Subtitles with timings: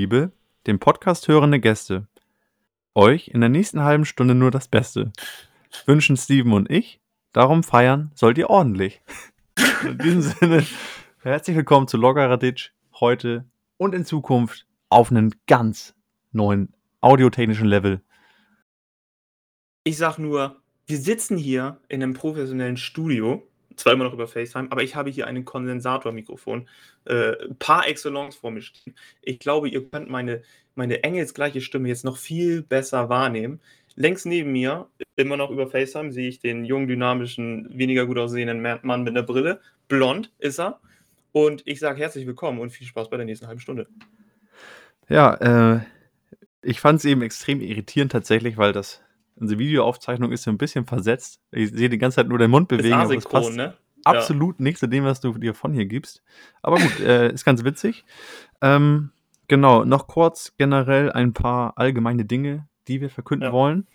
[0.00, 0.32] liebe,
[0.66, 2.08] den Podcast hörende Gäste,
[2.94, 5.12] euch in der nächsten halben Stunde nur das Beste.
[5.84, 7.02] Wünschen Steven und ich,
[7.34, 9.02] darum feiern sollt ihr ordentlich.
[9.84, 10.66] In diesem Sinne,
[11.18, 13.44] herzlich willkommen zu Loggeradic heute
[13.76, 15.94] und in Zukunft auf einem ganz
[16.32, 16.72] neuen
[17.02, 18.00] audiotechnischen Level.
[19.84, 24.70] Ich sag nur, wir sitzen hier in einem professionellen Studio, zwar immer noch über FaceTime,
[24.70, 26.68] aber ich habe hier ein Kondensatormikrofon
[27.04, 28.94] äh, par excellence vor mir stehen.
[29.22, 30.42] Ich glaube, ihr könnt meine,
[30.74, 33.60] meine engelsgleiche Stimme jetzt noch viel besser wahrnehmen.
[33.96, 38.62] Längs neben mir, immer noch über FaceTime, sehe ich den jungen, dynamischen, weniger gut aussehenden
[38.62, 39.60] Mann mit einer Brille.
[39.88, 40.80] Blond ist er.
[41.32, 43.86] Und ich sage herzlich willkommen und viel Spaß bei der nächsten halben Stunde.
[45.08, 45.34] Ja,
[45.74, 45.80] äh,
[46.62, 49.02] ich fand es eben extrem irritierend tatsächlich, weil das
[49.40, 51.40] unsere Videoaufzeichnung ist so ein bisschen versetzt.
[51.50, 53.74] Ich sehe die ganze Zeit nur den Mund bewegen, aber es passt ne?
[54.04, 54.64] absolut ja.
[54.64, 56.22] nicht zu dem, was du dir von hier gibst.
[56.62, 58.04] Aber gut, äh, ist ganz witzig.
[58.60, 59.10] Ähm,
[59.48, 63.52] genau, noch kurz generell ein paar allgemeine Dinge, die wir verkünden ja.
[63.52, 63.86] wollen.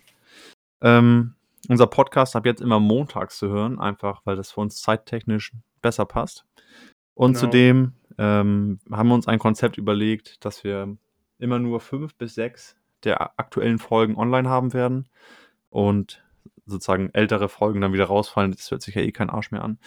[0.82, 1.34] Ähm,
[1.68, 6.04] unser Podcast ab jetzt immer montags zu hören, einfach weil das für uns zeittechnisch besser
[6.04, 6.44] passt.
[7.14, 7.40] Und genau.
[7.40, 10.96] zudem ähm, haben wir uns ein Konzept überlegt, dass wir
[11.38, 12.76] immer nur fünf bis sechs
[13.06, 15.08] der aktuellen Folgen online haben werden
[15.70, 16.22] und
[16.66, 18.52] sozusagen ältere Folgen dann wieder rausfallen.
[18.52, 19.78] Das hört sich ja eh kein Arsch mehr an.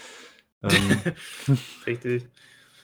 [0.64, 1.02] Ähm,
[1.86, 2.28] Richtig.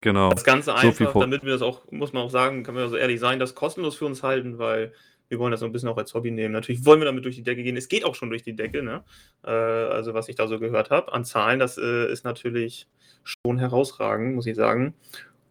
[0.02, 0.30] Genau.
[0.30, 2.89] Das Ganze einfach, so damit wir das auch, muss man auch sagen, kann man ja
[2.89, 4.94] so ehrlich sein, das kostenlos für uns halten, weil
[5.30, 6.53] wir wollen das so ein bisschen auch als Hobby nehmen.
[6.53, 7.75] Natürlich wollen wir damit durch die Decke gehen.
[7.75, 9.03] Es geht auch schon durch die Decke, ne?
[9.44, 12.88] Äh, also was ich da so gehört habe an Zahlen, das äh, ist natürlich
[13.23, 14.94] schon herausragend, muss ich sagen.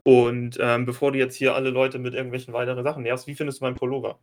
[0.05, 3.61] Und ähm, bevor du jetzt hier alle Leute mit irgendwelchen weiteren Sachen nervst, wie findest
[3.61, 4.19] du meinen Pullover?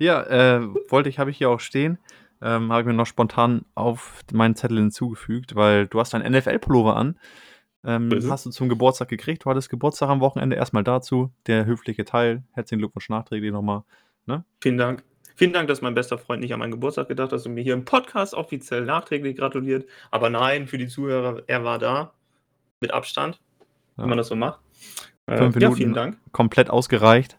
[0.00, 1.98] Ja, äh, wollte ich, habe ich hier auch stehen.
[2.42, 6.96] Ähm, habe ich mir noch spontan auf meinen Zettel hinzugefügt, weil du hast einen NFL-Pullover
[6.96, 7.18] an.
[7.84, 9.44] Ähm, hast du zum Geburtstag gekriegt.
[9.44, 10.56] Du hattest Geburtstag am Wochenende.
[10.56, 11.30] Erstmal dazu.
[11.46, 12.42] Der höfliche Teil.
[12.52, 13.82] Herzlichen Glückwunsch nachträglich nochmal.
[14.26, 14.44] Ne?
[14.60, 15.04] Vielen Dank.
[15.36, 17.74] Vielen Dank, dass mein bester Freund nicht an meinen Geburtstag gedacht hat und mir hier
[17.74, 19.86] im Podcast offiziell nachträglich gratuliert.
[20.10, 22.12] Aber nein, für die Zuhörer, er war da.
[22.80, 23.38] Mit Abstand
[24.00, 24.04] ja.
[24.04, 24.60] wie man das so macht.
[25.26, 26.18] Äh, Fünf Minuten ja, vielen Dank.
[26.32, 27.38] Komplett ausgereicht.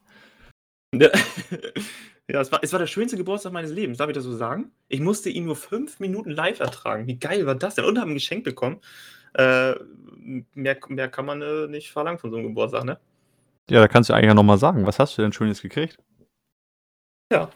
[2.31, 4.71] ja, es war, es war der schönste Geburtstag meines Lebens, darf ich das so sagen?
[4.87, 7.05] Ich musste ihn nur fünf Minuten live ertragen.
[7.07, 7.83] Wie geil war das denn?
[7.83, 8.79] Und haben ein Geschenk bekommen.
[9.33, 9.73] Äh,
[10.53, 12.99] mehr, mehr kann man äh, nicht verlangen von so einem Geburtstag, ne?
[13.69, 14.85] Ja, da kannst du eigentlich nochmal sagen.
[14.85, 15.97] Was hast du denn Schönes gekriegt?
[17.31, 17.49] Ja,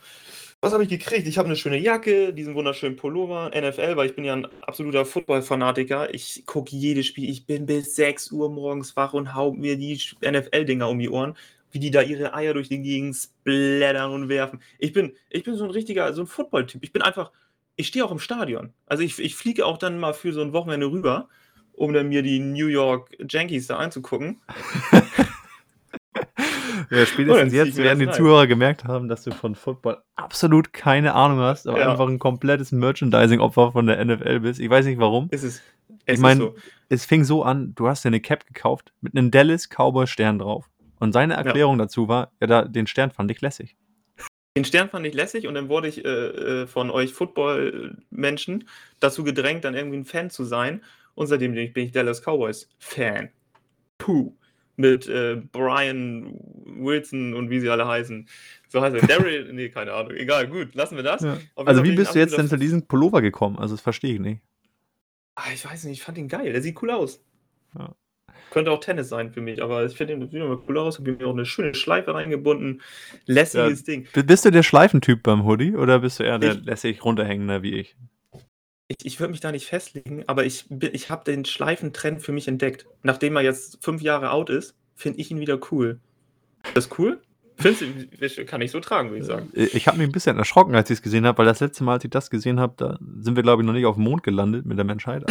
[0.61, 1.27] was habe ich gekriegt?
[1.27, 5.05] Ich habe eine schöne Jacke, diesen wunderschönen Pullover, NFL, weil ich bin ja ein absoluter
[5.05, 6.13] Football-Fanatiker.
[6.13, 7.29] Ich gucke jedes Spiel.
[7.29, 11.35] Ich bin bis 6 Uhr morgens wach und hau mir die NFL-Dinger um die Ohren,
[11.75, 14.61] wie die da ihre Eier durch die Gegend splattern und werfen.
[14.79, 16.81] Ich bin, ich bin so ein richtiger, so ein Football-Typ.
[16.85, 17.31] Ich bin einfach,
[17.75, 18.71] ich stehe auch im Stadion.
[18.85, 21.27] Also ich, ich fliege auch dann mal für so ein Wochenende rüber,
[21.73, 24.41] um dann mir die New York Yankees da anzugucken.
[26.91, 28.13] Ja, spätestens jetzt werden die rein.
[28.13, 31.91] Zuhörer gemerkt haben, dass du von Football absolut keine Ahnung hast, aber ja.
[31.91, 34.59] einfach ein komplettes Merchandising-Opfer von der NFL bist.
[34.59, 35.27] Ich weiß nicht warum.
[35.31, 35.61] Ist es.
[36.05, 36.55] es ich meine, so.
[36.89, 40.37] es fing so an, du hast dir eine Cap gekauft mit einem Dallas Cowboy Stern
[40.39, 40.69] drauf.
[40.99, 41.85] Und seine Erklärung ja.
[41.85, 43.75] dazu war, ja, da, den Stern fand ich lässig.
[44.57, 48.67] Den Stern fand ich lässig und dann wurde ich äh, äh von euch Football-Menschen
[48.99, 50.83] dazu gedrängt, dann irgendwie ein Fan zu sein.
[51.13, 53.29] Und seitdem bin ich Dallas Cowboys Fan.
[53.97, 54.33] Puh
[54.77, 58.27] mit äh, Brian Wilson und wie sie alle heißen.
[58.67, 59.07] So heißt er.
[59.07, 60.11] Daryl, nee, keine Ahnung.
[60.11, 61.21] Egal, gut, lassen wir das.
[61.21, 61.37] Ja.
[61.55, 63.57] Also, wie bist du jetzt denn zu diesem Pullover gekommen?
[63.57, 64.41] Also, das verstehe ich nicht.
[65.35, 66.51] Ah, ich weiß nicht, ich fand ihn geil.
[66.51, 67.23] Der sieht cool aus.
[67.77, 67.93] Ja.
[68.51, 70.99] Könnte auch Tennis sein für mich, aber ich finde ihn wieder mal cool aus.
[70.99, 72.81] Habe mir auch eine schöne Schleife reingebunden.
[73.25, 73.93] Lässiges ja.
[73.93, 74.07] Ding.
[74.13, 77.75] Bist du der Schleifentyp beim Hoodie oder bist du eher der ich, lässig runterhängender wie
[77.75, 77.95] ich?
[78.87, 82.47] Ich, ich würde mich da nicht festlegen, aber ich, ich habe den Schleifentrend für mich
[82.47, 82.85] entdeckt.
[83.03, 85.99] Nachdem er jetzt fünf Jahre out ist, finde ich ihn wieder cool.
[86.73, 87.19] Das ist cool?
[87.57, 89.49] Findest du, kann ich so tragen, würde ich sagen.
[89.55, 91.83] Äh, ich habe mich ein bisschen erschrocken, als ich es gesehen habe, weil das letzte
[91.83, 94.03] Mal, als ich das gesehen habe, da sind wir, glaube ich, noch nicht auf dem
[94.03, 95.23] Mond gelandet mit der Menschheit.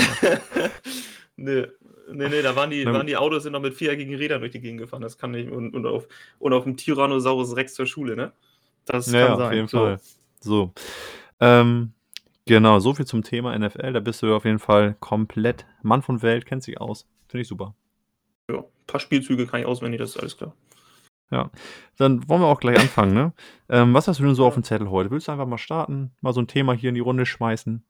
[1.37, 1.67] nee,
[2.12, 4.60] nee, nee, da waren die, waren die Autos sind noch mit viereckigen Rädern durch die
[4.60, 5.02] Gegend gefahren.
[5.02, 5.50] Das kann nicht.
[5.50, 6.06] Und, und, auf,
[6.38, 8.32] und auf dem Tyrannosaurus Rex zur Schule, ne?
[8.84, 9.46] Das ja, kann sein.
[9.46, 9.78] auf jeden so.
[9.78, 10.00] Fall.
[10.40, 10.72] So.
[11.40, 11.94] Ähm,
[12.46, 13.94] Genau, so viel zum Thema NFL.
[13.94, 17.06] Da bist du auf jeden Fall komplett Mann von Welt, kennt sich aus.
[17.28, 17.74] Finde ich super.
[18.50, 20.54] Ja, ein paar Spielzüge kann ich auswendig, das ist alles klar.
[21.30, 21.50] Ja,
[21.96, 23.32] dann wollen wir auch gleich anfangen, ne?
[23.70, 25.10] Ähm, was hast du denn so auf dem Zettel heute?
[25.10, 26.12] Willst du einfach mal starten?
[26.20, 27.82] Mal so ein Thema hier in die Runde schmeißen?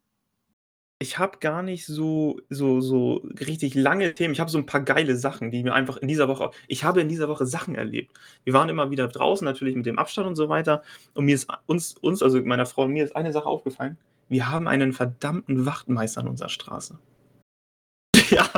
[1.01, 4.33] Ich habe gar nicht so, so, so richtig lange Themen.
[4.33, 6.51] Ich habe so ein paar geile Sachen, die mir einfach in dieser Woche.
[6.69, 8.17] Ich habe in dieser Woche Sachen erlebt.
[8.45, 10.83] Wir waren immer wieder draußen, natürlich mit dem Abstand und so weiter.
[11.15, 13.99] Und mir ist uns, uns also meiner Frau und mir ist eine Sache aufgefallen
[14.29, 16.99] wir haben einen verdammten Wachtmeister an unserer Straße.
[18.31, 18.49] Ja,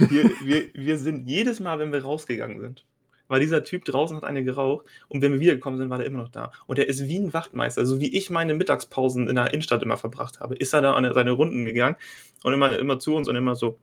[0.00, 2.84] wir, wir, wir sind jedes Mal, wenn wir rausgegangen sind,
[3.28, 6.18] war dieser Typ draußen, hat eine geraucht und wenn wir wiedergekommen sind, war der immer
[6.18, 6.52] noch da.
[6.66, 9.96] Und er ist wie ein Wachtmeister, so wie ich meine Mittagspausen in der Innenstadt immer
[9.96, 11.96] verbracht habe, ist er da an seine Runden gegangen
[12.42, 13.78] und immer, immer zu uns und immer so,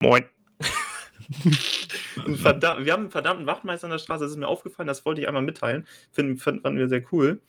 [0.00, 0.24] moin.
[2.36, 5.20] verdammt, wir haben einen verdammten Wachtmeister in der Straße, das ist mir aufgefallen, das wollte
[5.20, 5.86] ich einmal mitteilen.
[6.10, 7.40] Finden, fanden wir sehr cool.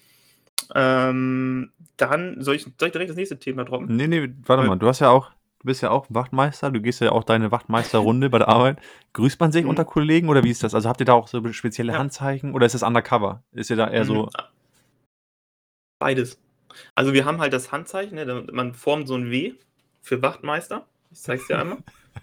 [0.74, 3.96] Ähm, dann soll ich, soll ich direkt das nächste Thema droppen?
[3.96, 5.32] Nee, nee, warte mal, du hast ja auch,
[5.66, 8.78] du bist ja auch Wachtmeister, du gehst ja auch deine Wachtmeisterrunde bei der Arbeit.
[9.14, 9.72] Grüßt man sich mhm.
[9.72, 10.76] unter Kollegen oder wie ist das?
[10.76, 11.98] Also habt ihr da auch so spezielle ja.
[11.98, 13.42] Handzeichen oder ist das undercover?
[13.52, 14.08] Ist ihr da eher mhm.
[14.08, 14.30] so.
[15.98, 16.40] Beides.
[16.94, 18.46] Also wir haben halt das Handzeichen, ne?
[18.52, 19.54] man formt so ein W
[20.04, 20.86] für Wachtmeister.
[21.12, 21.80] Ich zeig's dir einmal.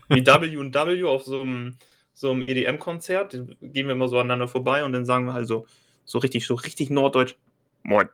[0.09, 1.77] Wie W und W auf so einem,
[2.15, 3.33] so einem EDM-Konzert.
[3.61, 5.67] Gehen wir immer so aneinander vorbei und dann sagen wir halt so,
[6.05, 7.35] so richtig, so richtig norddeutsch,
[7.83, 8.09] Moin.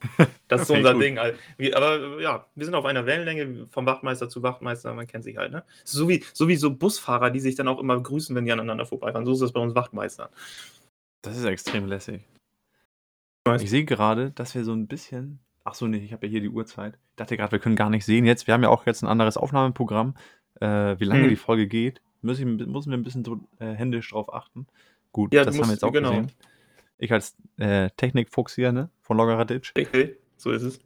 [0.48, 0.94] Das ist okay, unser.
[0.94, 1.18] Ding.
[1.18, 5.50] aber ja, wir sind auf einer Wellenlänge vom Wachtmeister zu Wachtmeister, man kennt sich halt,
[5.50, 5.64] ne?
[5.82, 8.86] So wie, so wie so Busfahrer, die sich dann auch immer grüßen, wenn die aneinander
[8.86, 9.26] vorbeifahren.
[9.26, 10.30] So ist das bei uns Wachtmeister.
[11.22, 12.22] Das ist extrem lässig.
[13.60, 15.40] Ich sehe gerade, dass wir so ein bisschen.
[15.64, 16.94] Ach so, nee, ich habe ja hier die Uhrzeit.
[17.10, 18.46] Ich dachte gerade, wir können gar nicht sehen jetzt.
[18.46, 20.14] Wir haben ja auch jetzt ein anderes Aufnahmeprogramm.
[20.60, 21.28] Äh, wie lange hm.
[21.30, 24.66] die Folge geht, müssen, müssen wir ein bisschen so, äh, händisch drauf achten.
[25.12, 26.10] Gut, ja, das musst, haben wir jetzt auch genau.
[26.10, 26.32] gesehen.
[26.98, 28.90] Ich als äh, Technikfuchs hier, ne?
[29.02, 29.72] Von Loggeradic.
[29.78, 30.80] Okay, so ist es.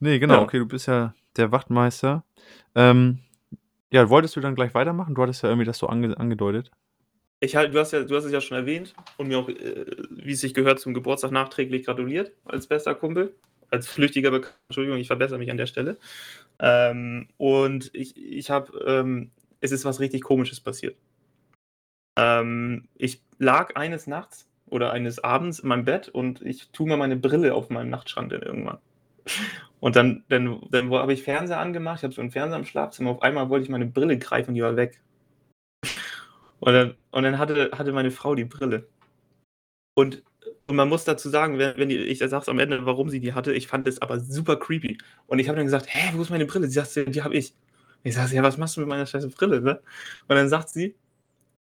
[0.00, 0.42] Nee, genau, ja.
[0.42, 2.24] okay, du bist ja der Wachtmeister.
[2.74, 3.20] Ähm,
[3.90, 5.14] ja, wolltest du dann gleich weitermachen?
[5.14, 6.70] Du hattest ja irgendwie das so ange angedeutet.
[7.40, 9.86] Ich halt, du hast ja, du hast es ja schon erwähnt und mir auch, äh,
[10.10, 13.34] wie es sich gehört, zum Geburtstag nachträglich gratuliert als bester Kumpel,
[13.70, 14.58] als flüchtiger Bekannter.
[14.68, 15.98] Entschuldigung, ich verbessere mich an der Stelle.
[16.58, 19.30] Ähm, und ich, ich habe, ähm,
[19.60, 20.96] es ist was richtig Komisches passiert.
[22.18, 26.96] Ähm, ich lag eines Nachts oder eines Abends in meinem Bett und ich tue mir
[26.96, 28.78] meine Brille auf meinen Nachtschrank dann irgendwann.
[29.80, 33.10] Und dann, dann, dann habe ich Fernseher angemacht, ich habe so einen Fernseher im Schlafzimmer,
[33.10, 35.00] auf einmal wollte ich meine Brille greifen die war weg.
[36.60, 38.88] Und dann, und dann hatte, hatte meine Frau die Brille.
[39.94, 40.24] Und,
[40.66, 43.32] und man muss dazu sagen, wenn, wenn die, ich sag's am Ende, warum sie die
[43.32, 44.98] hatte, ich fand das aber super creepy.
[45.28, 46.66] Und ich habe dann gesagt, hä, wo ist meine Brille?
[46.66, 47.54] Sie sagt, die habe ich.
[48.02, 49.80] Ich sage, ja, was machst du mit meiner scheiße Brille, ne?
[50.26, 50.96] Und dann sagt sie,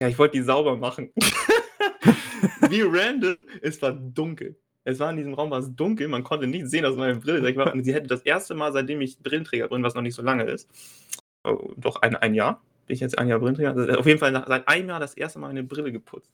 [0.01, 1.11] ja, ich wollte die sauber machen.
[2.69, 3.37] Wie random.
[3.63, 4.57] Es war dunkel.
[4.85, 7.43] Es war in diesem Raum war es dunkel, man konnte nicht sehen, dass meine Brille
[7.43, 7.73] weg war.
[7.73, 10.45] Und sie hätte das erste Mal, seitdem ich Brillenträger bin, was noch nicht so lange
[10.45, 10.69] ist,
[11.45, 14.33] oh, doch ein, ein Jahr, bin ich jetzt ein Jahr Brillenträger, also auf jeden Fall
[14.33, 16.31] nach, seit einem Jahr das erste Mal eine Brille geputzt.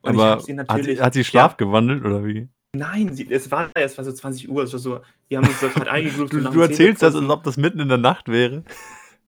[0.00, 2.48] Und Aber sie hat, sie, hat sie Schlaf ja, gewandelt oder wie?
[2.74, 5.60] Nein, sie, es war erst war so 20 Uhr, es war so, wir haben uns
[5.60, 6.32] das halt eingegroovt.
[6.32, 8.64] du, du erzählst das, als ob das mitten in der Nacht wäre.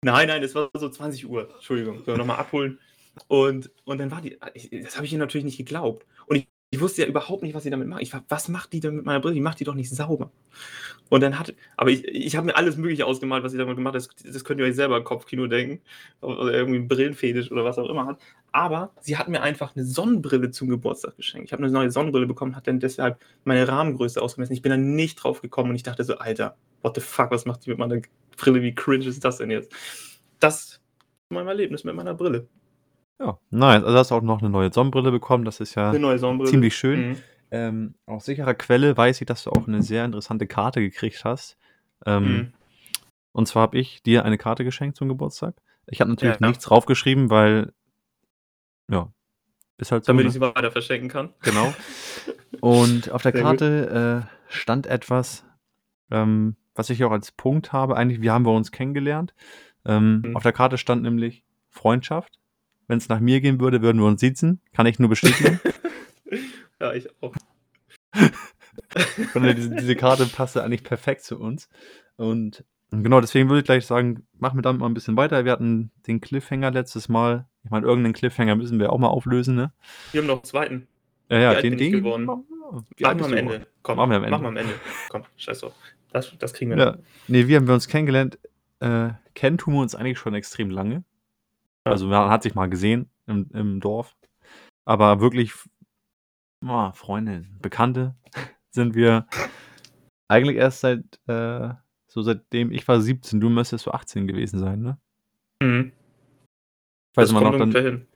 [0.00, 1.48] Nein, nein, es war so 20 Uhr.
[1.54, 2.78] Entschuldigung, so nochmal abholen.
[3.28, 4.38] Und, und dann war die,
[4.82, 6.06] das habe ich ihr natürlich nicht geglaubt.
[6.26, 8.02] Und ich, ich, wusste ja überhaupt nicht, was sie damit macht.
[8.02, 9.34] Ich war, was macht die denn mit meiner Brille?
[9.34, 10.30] Die macht die doch nicht sauber.
[11.10, 13.94] Und dann hat, aber ich, ich habe mir alles Mögliche ausgemalt, was sie damit gemacht
[13.94, 14.02] hat.
[14.02, 15.82] Das, das könnt ihr euch selber im Kopfkino denken.
[16.22, 18.18] Oder irgendwie ein Brillenfetisch oder was auch immer hat.
[18.50, 21.48] Aber sie hat mir einfach eine Sonnenbrille zum Geburtstag geschenkt.
[21.48, 24.54] Ich habe eine neue Sonnenbrille bekommen, hat dann deshalb meine Rahmengröße ausgemessen.
[24.54, 27.44] Ich bin dann nicht drauf gekommen und ich dachte so, Alter, what the fuck, was
[27.44, 28.00] macht die mit meiner
[28.38, 28.62] Brille?
[28.62, 29.70] Wie cringe ist das denn jetzt?
[30.40, 30.80] Das ist
[31.28, 32.48] mein Erlebnis mit meiner Brille.
[33.20, 33.84] Ja, nice.
[33.84, 35.44] Also hast du auch noch eine neue Sonnenbrille bekommen.
[35.44, 36.50] Das ist ja Eine neue Sonnenbrille.
[36.50, 37.08] ziemlich schön.
[37.10, 37.16] Mhm.
[37.50, 41.58] Ähm, aus sicherer Quelle weiß ich, dass du auch eine sehr interessante Karte gekriegt hast.
[42.06, 42.52] Ähm, Mhm.
[43.32, 45.54] und zwar habe ich dir eine Karte geschenkt zum Geburtstag.
[45.86, 46.46] Ich habe natürlich Ja.
[46.48, 47.72] nichts draufgeschrieben, weil
[48.90, 49.12] ja,
[49.78, 50.32] ist halt so, Damit ich ne?
[50.32, 51.34] sie weiter verschenken kann.
[51.42, 51.72] Genau.
[52.60, 55.44] Und auf der Karte äh, stand etwas,
[56.10, 57.96] ähm, was ich auch als Punkt habe.
[57.96, 59.34] Eigentlich, wie haben wir uns kennengelernt?
[59.84, 60.36] Ähm, Mhm.
[60.36, 62.38] auf der Karte stand nämlich Freundschaft.
[62.88, 64.60] Wenn es nach mir gehen würde, würden wir uns sitzen.
[64.72, 65.60] Kann ich nur bestätigen.
[66.80, 67.34] ja, ich auch.
[69.34, 71.68] diese, diese Karte passt eigentlich perfekt zu uns.
[72.16, 75.44] Und genau, deswegen würde ich gleich sagen, machen wir damit mal ein bisschen weiter.
[75.44, 77.46] Wir hatten den Cliffhanger letztes Mal.
[77.64, 79.72] Ich meine, irgendeinen Cliffhanger müssen wir auch mal auflösen, ne?
[80.10, 80.88] Wir haben noch einen zweiten.
[81.28, 81.92] Ja, ja, den Ding.
[81.92, 82.26] Gewonnen.
[82.26, 82.44] Machen
[82.96, 83.66] wir am Ende.
[83.82, 84.30] Komm, machen wir am Ende.
[84.30, 84.74] Machen wir am Ende.
[85.08, 85.74] Komm, scheiß drauf.
[86.12, 86.98] Das, das kriegen wir ja.
[87.28, 88.38] Nee, wie haben wir uns kennengelernt?
[88.80, 91.04] Äh, kennen tun wir uns eigentlich schon extrem lange.
[91.84, 94.16] Also man hat sich mal gesehen im, im Dorf.
[94.84, 95.52] Aber wirklich,
[96.64, 98.14] oh, Freunde, Bekannte
[98.70, 99.26] sind wir
[100.28, 101.70] eigentlich erst seit, äh,
[102.08, 104.98] so seitdem ich war 17, du müsstest so 18 gewesen sein, ne?
[105.62, 105.92] Mhm.
[107.12, 108.06] Ich weiß immer noch, dann, hin.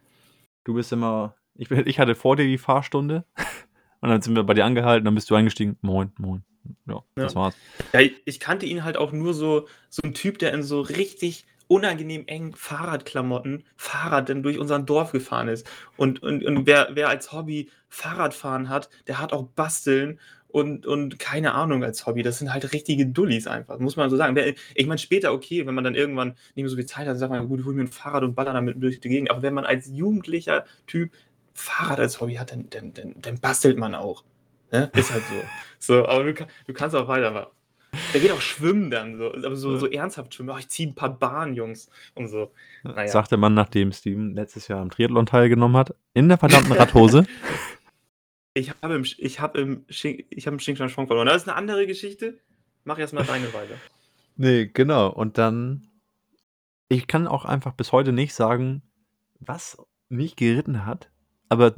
[0.65, 3.25] du bist immer, ich, ich hatte vor dir die Fahrstunde
[4.01, 6.45] und dann sind wir bei dir angehalten, dann bist du eingestiegen, moin, moin.
[6.87, 7.03] Ja, ja.
[7.15, 7.57] das war's.
[7.93, 11.47] Ja, ich kannte ihn halt auch nur so, so ein Typ, der in so richtig
[11.69, 15.67] unangenehm engen Fahrradklamotten Fahrrad denn durch unseren Dorf gefahren ist.
[15.97, 20.19] Und, und, und wer, wer als Hobby Fahrradfahren hat, der hat auch Basteln
[20.49, 22.23] und, und keine Ahnung als Hobby.
[22.23, 24.37] Das sind halt richtige Dullis einfach, muss man so sagen.
[24.75, 27.19] Ich meine, später okay, wenn man dann irgendwann nicht mehr so viel Zeit hat, dann
[27.19, 29.31] sagt man, gut, ich hol mir ein Fahrrad und baller damit durch die Gegend.
[29.31, 31.13] Aber wenn man als jugendlicher Typ
[31.53, 34.25] Fahrrad als Hobby hat, dann, dann, dann, dann bastelt man auch.
[34.73, 34.91] Ne?
[34.95, 35.35] Ist halt so.
[35.79, 37.51] so aber du, du kannst auch weitermachen.
[38.17, 40.49] Der geht auch schwimmen dann, so, aber so, so ernsthaft schwimmen.
[40.49, 41.91] Oh, ich ziehe ein paar Bahnen, Jungs.
[42.15, 42.51] Und so.
[42.83, 43.09] Naja.
[43.09, 47.27] Sagte man, nachdem Steven letztes Jahr am Triathlon teilgenommen hat, in der verdammten Radhose.
[48.55, 51.27] ich habe im, ich hab im, ich hab im Schwung verloren.
[51.27, 52.39] Das ist eine andere Geschichte.
[52.85, 53.75] Mach erst mal deine weiter.
[54.39, 55.11] Nee, genau.
[55.11, 55.89] Und dann,
[56.89, 58.83] ich kann auch einfach bis heute nicht sagen,
[59.41, 59.77] was
[60.09, 61.11] mich geritten hat.
[61.51, 61.75] Aber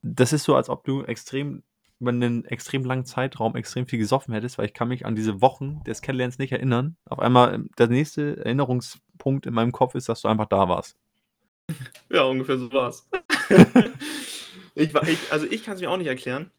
[0.00, 1.64] das ist so, als ob du extrem
[2.02, 5.40] über einen extrem langen Zeitraum extrem viel gesoffen hättest, weil ich kann mich an diese
[5.40, 6.96] Wochen des Kennenlernens nicht erinnern.
[7.08, 10.96] Auf einmal, ähm, der nächste Erinnerungspunkt in meinem Kopf ist, dass du einfach da warst.
[12.10, 13.08] Ja, ungefähr so war's.
[14.74, 16.50] ich, ich, also ich kann es mir auch nicht erklären.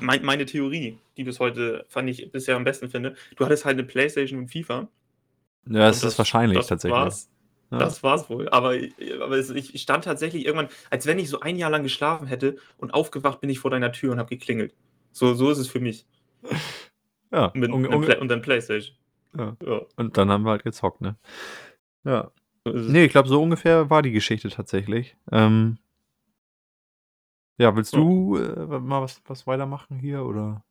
[0.00, 3.78] Mein, meine Theorie, die bis heute, fand ich bisher am besten finde, du hattest halt
[3.78, 4.88] eine Playstation und FIFA.
[5.68, 7.00] Ja, das, das ist wahrscheinlich das tatsächlich.
[7.00, 7.30] War's.
[7.70, 7.78] Ja.
[7.78, 8.48] Das war's wohl.
[8.50, 8.74] Aber,
[9.22, 12.56] aber es, ich stand tatsächlich irgendwann, als wenn ich so ein Jahr lang geschlafen hätte
[12.78, 14.74] und aufgewacht bin ich vor deiner Tür und habe geklingelt.
[15.12, 16.06] So, so ist es für mich.
[17.32, 17.50] Ja.
[17.54, 18.96] Mit, und, mit, und dann Playstation.
[19.36, 19.56] Ja.
[19.66, 19.80] ja.
[19.96, 21.16] Und dann haben wir halt gezockt, ne?
[22.04, 22.30] Ja.
[22.64, 25.16] So nee, ich glaube, so ungefähr war die Geschichte tatsächlich.
[25.30, 25.78] Ähm,
[27.58, 30.64] ja, willst du äh, mal was, was weitermachen hier, oder?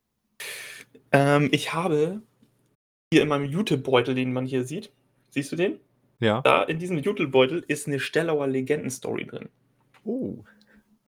[1.11, 2.21] Ähm, ich habe
[3.11, 4.91] hier in meinem YouTube-Beutel, den man hier sieht,
[5.29, 5.79] siehst du den?
[6.19, 6.41] Ja.
[6.41, 9.49] Da in diesem Jutelbeutel ist eine Stellauer Legendenstory drin.
[10.03, 10.43] Oh.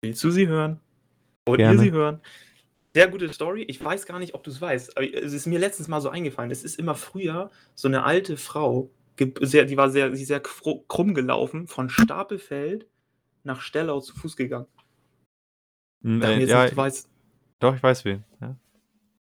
[0.01, 0.81] Willst du sie hören?
[1.47, 2.21] Wollt ihr sie hören?
[2.95, 3.63] Sehr gute Story.
[3.63, 6.09] Ich weiß gar nicht, ob du es weißt, aber es ist mir letztens mal so
[6.09, 6.51] eingefallen.
[6.51, 11.89] Es ist immer früher so eine alte Frau, die war sehr, sehr krumm gelaufen, von
[11.89, 12.87] Stapelfeld
[13.45, 14.67] nach Stellau zu Fuß gegangen.
[16.03, 17.09] Hm, äh, ja, nicht, weißt,
[17.59, 18.25] doch, ich weiß wen.
[18.41, 18.57] Ja.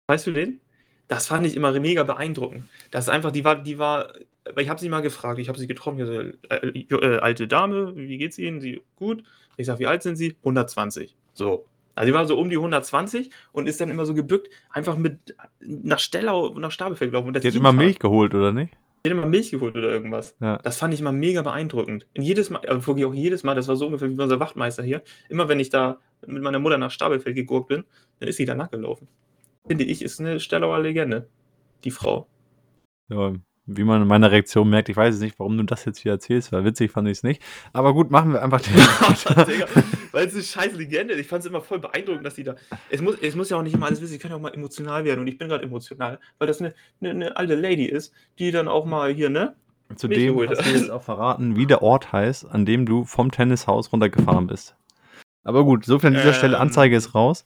[0.08, 0.60] Weißt du den?
[1.08, 2.66] Das fand ich immer mega beeindruckend.
[2.92, 4.14] Das ist einfach, die war, die war
[4.58, 7.96] ich habe sie mal gefragt, ich habe sie getroffen, ich so, äh, äh, alte Dame,
[7.96, 8.62] wie geht's Ihnen?
[8.62, 9.24] Sie, gut.
[9.58, 10.36] Ich sage, wie alt sind Sie?
[10.40, 11.16] 120.
[11.34, 11.66] So.
[11.96, 15.36] Also sie war so um die 120 und ist dann immer so gebückt, einfach mit
[15.60, 17.34] nach Stellau, nach Stabefeld gelaufen.
[17.34, 18.74] die hat immer Milch geholt, oder nicht?
[19.06, 20.36] Die hat immer Milch geholt oder irgendwas.
[20.42, 20.58] Ja.
[20.58, 22.08] Das fand ich immer mega beeindruckend.
[22.18, 25.04] Und jedes Mal, also auch jedes Mal, das war so ungefähr wie unser Wachtmeister hier,
[25.30, 27.84] immer wenn ich da mit meiner Mutter nach Stabelfeld gegurkt bin,
[28.20, 29.08] dann ist sie da nachgelaufen.
[29.68, 31.30] Finde ich, ist eine Stellauer Legende,
[31.84, 32.28] die Frau.
[33.10, 33.34] Ja,
[33.66, 36.52] wie man in meiner Reaktion merkt, ich weiß nicht, warum du das jetzt hier erzählst,
[36.52, 37.42] weil witzig fand ich es nicht.
[37.72, 38.76] Aber gut, machen wir einfach den.
[40.12, 41.22] weil es eine scheiß Legende ist.
[41.22, 42.56] Ich fand es immer voll beeindruckend, dass die da.
[42.90, 44.54] Es muss, es muss ja auch nicht immer alles wissen, ich kann ja auch mal
[44.54, 48.14] emotional werden und ich bin gerade emotional, weil das eine, eine, eine, alte Lady ist,
[48.38, 49.56] die dann auch mal hier, ne?
[49.96, 53.94] Zudem hast du jetzt auch verraten, wie der Ort heißt, an dem du vom Tennishaus
[53.94, 54.76] runtergefahren bist.
[55.44, 57.46] Aber gut, so viel an dieser ähm, Stelle Anzeige ist raus.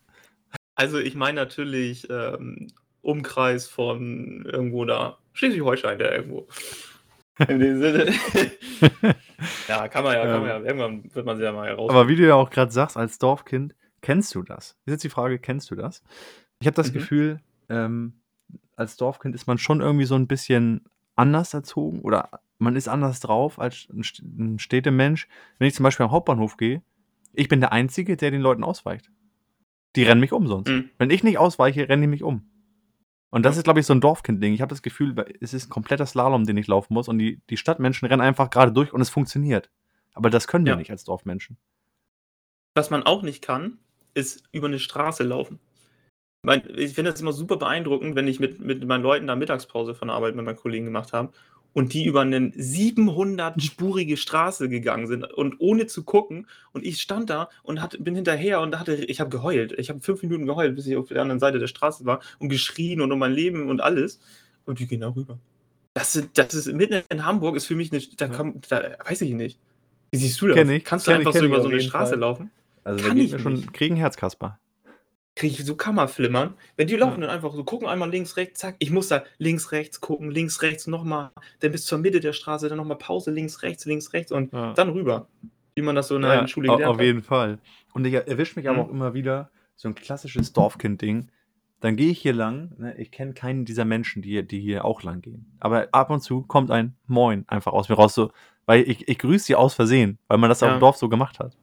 [0.77, 2.67] Also ich meine natürlich ähm,
[3.01, 6.47] Umkreis von irgendwo da Schleswig-Holstein, der irgendwo.
[7.47, 8.05] In dem Sinne.
[9.67, 10.59] ja, kann man ja, kann man ja.
[10.59, 11.89] Irgendwann wird man sie ja mal heraus.
[11.89, 14.77] Aber wie du ja auch gerade sagst, als Dorfkind, kennst du das?
[14.85, 16.03] Ist jetzt die Frage, kennst du das?
[16.59, 16.93] Ich habe das mhm.
[16.93, 18.21] Gefühl, ähm,
[18.75, 22.29] als Dorfkind ist man schon irgendwie so ein bisschen anders erzogen oder
[22.59, 25.27] man ist anders drauf als ein Städtemensch.
[25.57, 26.83] Wenn ich zum Beispiel am Hauptbahnhof gehe,
[27.33, 29.09] ich bin der Einzige, der den Leuten ausweicht.
[29.95, 30.69] Die rennen mich um sonst.
[30.69, 30.89] Mhm.
[30.97, 32.49] Wenn ich nicht ausweiche, rennen die mich um.
[33.29, 34.53] Und das ist, glaube ich, so ein Dorfkind-Ding.
[34.53, 37.07] Ich habe das Gefühl, es ist ein kompletter Slalom, den ich laufen muss.
[37.07, 39.69] Und die, die Stadtmenschen rennen einfach gerade durch und es funktioniert.
[40.13, 40.77] Aber das können wir ja.
[40.77, 41.57] nicht als Dorfmenschen.
[42.75, 43.79] Was man auch nicht kann,
[44.13, 45.59] ist über eine Straße laufen.
[46.75, 50.07] Ich finde das immer super beeindruckend, wenn ich mit, mit meinen Leuten da Mittagspause von
[50.07, 51.33] der Arbeit mit meinen Kollegen gemacht habe
[51.77, 56.47] und die über eine 700-spurige Straße gegangen sind und ohne zu gucken.
[56.71, 59.73] Und ich stand da und hat, bin hinterher und hatte, ich habe geheult.
[59.73, 62.49] Ich habe fünf Minuten geheult, bis ich auf der anderen Seite der Straße war und
[62.49, 64.19] geschrien und um mein Leben und alles.
[64.65, 65.37] Und die gehen da rüber.
[65.93, 69.33] Das, das ist mitten in Hamburg, ist für mich eine, da, kann, da weiß ich
[69.35, 69.59] nicht.
[70.09, 70.55] Wie siehst du das?
[70.55, 70.83] Kenn ich.
[70.83, 72.19] Kannst du einfach ich, so über so eine Straße Fall.
[72.19, 72.49] laufen?
[72.85, 74.57] Also kann da geht ich schon, kriegen Herz, Kasper
[75.37, 76.55] kriege ich so Kammerflimmern.
[76.75, 77.27] Wenn die laufen ja.
[77.27, 78.75] dann einfach so gucken, einmal links, rechts, zack.
[78.79, 82.67] Ich muss da links, rechts gucken, links, rechts nochmal, dann bis zur Mitte der Straße,
[82.67, 84.73] dann nochmal Pause, links, rechts, links, rechts und ja.
[84.73, 85.27] dann rüber.
[85.75, 87.59] Wie man das so in der ja, Schule gelernt Auf jeden Fall.
[87.93, 88.71] Und ich erwische mich mhm.
[88.71, 91.29] aber auch immer wieder, so ein klassisches Dorfkind-Ding.
[91.79, 92.95] Dann gehe ich hier lang, ne?
[92.97, 95.55] ich kenne keinen dieser Menschen, die, die hier auch lang gehen.
[95.59, 98.31] Aber ab und zu kommt ein Moin einfach aus mir raus, so,
[98.65, 100.67] weil ich, ich grüße sie aus Versehen, weil man das ja.
[100.67, 101.55] auf dem Dorf so gemacht hat.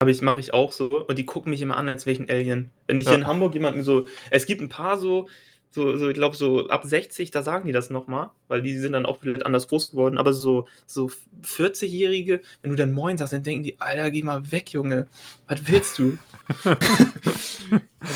[0.00, 1.06] Habe ich, mache ich auch so.
[1.06, 2.70] Und die gucken mich immer an, als wäre ich ein Alien.
[2.86, 3.14] Wenn ich ja.
[3.14, 5.28] in Hamburg jemanden so, es gibt ein paar so,
[5.70, 8.92] so, so ich glaube, so ab 60, da sagen die das nochmal, weil die sind
[8.92, 10.16] dann auch anders groß geworden.
[10.16, 11.10] Aber so, so
[11.42, 15.08] 40-Jährige, wenn du dann Moin sagst, dann denken die, Alter, geh mal weg, Junge.
[15.48, 16.16] Was willst du?
[16.64, 16.78] dann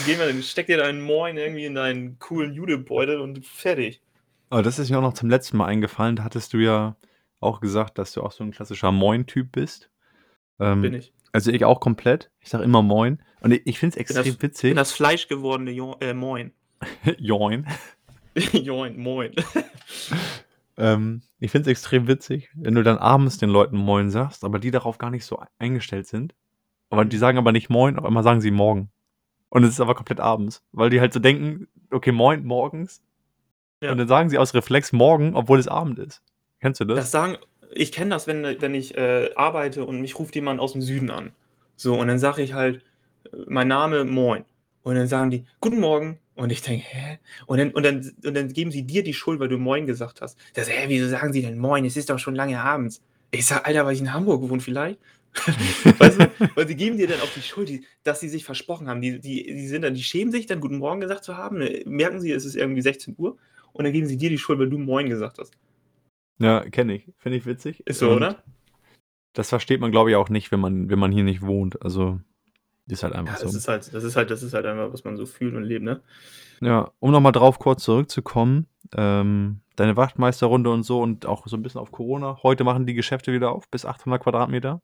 [0.07, 4.01] gehen wir, dann steck dir deinen Moin irgendwie in deinen coolen Judebeutel und fertig.
[4.51, 6.15] Aber das ist mir auch noch zum letzten Mal eingefallen.
[6.15, 6.95] Da hattest du ja
[7.41, 9.91] auch gesagt, dass du auch so ein klassischer Moin-Typ bist.
[10.61, 11.12] Ähm, Bin ich.
[11.33, 12.31] Also ich auch komplett.
[12.41, 13.23] Ich sage immer Moin.
[13.41, 14.75] Und ich, ich finde es extrem das, witzig.
[14.77, 16.53] Das fleischgewordene jo äh, Moin.
[17.19, 17.67] Join.
[18.53, 19.33] Join, Moin.
[20.77, 24.59] ähm, ich finde es extrem witzig, wenn du dann abends den Leuten Moin sagst, aber
[24.59, 26.35] die darauf gar nicht so eingestellt sind.
[26.91, 27.21] Aber die mhm.
[27.21, 28.91] sagen aber nicht Moin, auf einmal sagen sie Morgen.
[29.49, 33.03] Und es ist aber komplett abends, weil die halt so denken, okay, Moin, morgens.
[33.83, 33.93] Ja.
[33.93, 36.23] Und dann sagen sie aus Reflex Morgen, obwohl es Abend ist.
[36.61, 36.97] Kennst du das?
[36.97, 37.37] Das sagen,
[37.75, 41.11] ich kenne das, wenn, wenn ich äh, arbeite und mich ruft jemand aus dem Süden
[41.11, 41.33] an.
[41.76, 42.83] So, und dann sage ich halt,
[43.25, 44.45] äh, mein Name, moin.
[44.83, 46.19] Und dann sagen die, guten Morgen.
[46.35, 47.19] Und ich denke, hä?
[47.47, 50.23] Und dann, und, dann, und dann geben sie dir die Schuld, weil du moin gesagt
[50.23, 50.38] hast.
[50.55, 51.85] Das, hä, wieso sagen sie denn moin?
[51.85, 53.02] Es ist doch schon lange abends.
[53.31, 54.99] Ich sage, Alter, weil ich in Hamburg wohne vielleicht.
[55.99, 57.71] weißt du, weil sie geben dir dann auch die Schuld,
[58.02, 59.00] dass sie sich versprochen haben.
[59.00, 61.67] Die, die, die, sind dann, die schämen sich dann, guten Morgen gesagt zu haben.
[61.87, 63.37] Merken sie, es ist irgendwie 16 Uhr.
[63.73, 65.52] Und dann geben sie dir die Schuld, weil du moin gesagt hast.
[66.39, 67.12] Ja, kenne ich.
[67.19, 67.87] Finde ich witzig.
[67.87, 68.43] Ist so, Und oder?
[69.33, 71.81] Das versteht man, glaube ich, auch nicht, wenn man, wenn man hier nicht wohnt.
[71.83, 72.21] Also,
[72.89, 73.59] ist halt einfach ja, das so.
[73.59, 75.85] Ist halt, das, ist halt, das ist halt einfach, was man so fühlt und lebt,
[75.85, 76.03] ne?
[76.61, 78.67] Ja, um nochmal drauf kurz zurückzukommen.
[78.95, 82.39] Ähm, deine Wachtmeisterrunde und so und auch so ein bisschen auf Corona.
[82.43, 84.83] Heute machen die Geschäfte wieder auf, bis 800 Quadratmeter.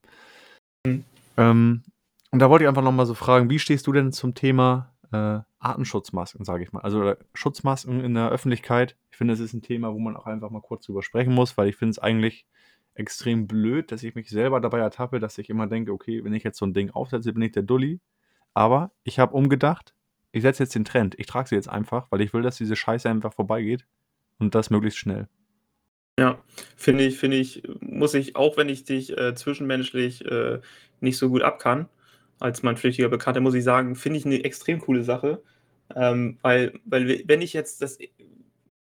[0.86, 1.04] Mhm.
[1.36, 1.82] Ähm,
[2.30, 5.40] und da wollte ich einfach nochmal so fragen, wie stehst du denn zum Thema äh,
[5.60, 6.80] Artenschutzmasken, sage ich mal.
[6.80, 8.96] Also Schutzmasken in der Öffentlichkeit.
[9.10, 11.56] Ich finde, das ist ein Thema, wo man auch einfach mal kurz drüber sprechen muss,
[11.56, 12.46] weil ich finde es eigentlich
[12.94, 16.42] extrem blöd, dass ich mich selber dabei ertappe, dass ich immer denke, okay, wenn ich
[16.42, 18.00] jetzt so ein Ding aufsetze, bin ich der Dulli.
[18.54, 19.94] Aber ich habe umgedacht,
[20.32, 21.14] ich setze jetzt den Trend.
[21.18, 23.86] Ich trage sie jetzt einfach, weil ich will, dass diese Scheiße einfach vorbeigeht
[24.38, 25.28] und das möglichst schnell.
[26.18, 26.42] Ja,
[26.76, 30.60] finde ich, finde ich, muss ich, auch wenn ich dich äh, zwischenmenschlich äh,
[31.00, 31.88] nicht so gut abkann,
[32.40, 35.42] als mein flüchtiger Bekannter, muss ich sagen, finde ich eine extrem coole Sache.
[35.94, 37.98] Ähm, weil, weil, wenn ich jetzt das.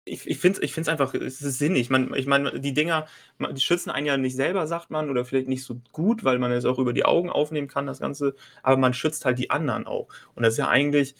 [0.09, 1.89] Ich, ich finde es ich find's einfach, es ist sinnig.
[1.89, 3.07] Man, ich meine, die Dinger,
[3.39, 6.51] die schützen einen ja nicht selber, sagt man, oder vielleicht nicht so gut, weil man
[6.51, 8.35] es auch über die Augen aufnehmen kann, das Ganze.
[8.63, 10.07] Aber man schützt halt die anderen auch.
[10.35, 11.15] Und das ist ja eigentlich,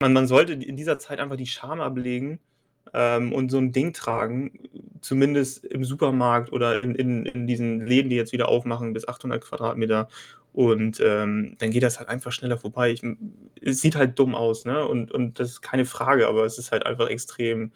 [0.00, 2.38] man, man sollte in dieser Zeit einfach die Scham ablegen
[2.94, 4.52] ähm, und so ein Ding tragen,
[5.00, 9.42] zumindest im Supermarkt oder in, in, in diesen Läden, die jetzt wieder aufmachen, bis 800
[9.42, 10.08] Quadratmeter
[10.52, 12.90] und ähm, dann geht das halt einfach schneller vorbei.
[12.90, 13.02] Ich,
[13.60, 14.86] es sieht halt dumm aus, ne?
[14.86, 17.72] Und, und das ist keine Frage, aber es ist halt einfach extrem,